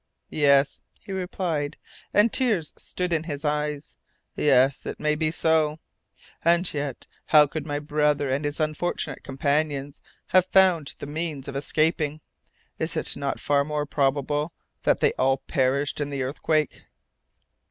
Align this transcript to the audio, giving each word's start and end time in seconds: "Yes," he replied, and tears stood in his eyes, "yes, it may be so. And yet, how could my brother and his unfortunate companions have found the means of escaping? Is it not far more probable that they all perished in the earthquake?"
"Yes," 0.31 0.81
he 1.01 1.11
replied, 1.11 1.77
and 2.11 2.33
tears 2.33 2.73
stood 2.75 3.13
in 3.13 3.25
his 3.25 3.45
eyes, 3.45 3.97
"yes, 4.35 4.83
it 4.87 4.99
may 4.99 5.13
be 5.13 5.29
so. 5.29 5.77
And 6.43 6.65
yet, 6.73 7.05
how 7.27 7.45
could 7.45 7.67
my 7.67 7.77
brother 7.77 8.27
and 8.27 8.43
his 8.43 8.59
unfortunate 8.59 9.21
companions 9.21 10.01
have 10.29 10.47
found 10.47 10.95
the 10.97 11.05
means 11.05 11.47
of 11.47 11.55
escaping? 11.55 12.19
Is 12.79 12.97
it 12.97 13.15
not 13.15 13.39
far 13.39 13.63
more 13.63 13.85
probable 13.85 14.53
that 14.81 15.01
they 15.01 15.11
all 15.19 15.37
perished 15.37 16.01
in 16.01 16.09
the 16.09 16.23
earthquake?" 16.23 16.81